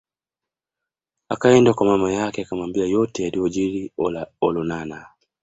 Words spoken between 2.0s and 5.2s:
yake akamwambia yote yaliyojili Olonana